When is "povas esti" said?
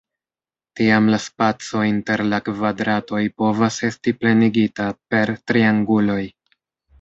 3.43-4.15